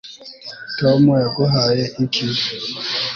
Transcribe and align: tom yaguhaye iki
tom 0.79 1.01
yaguhaye 1.21 1.83
iki 2.03 2.25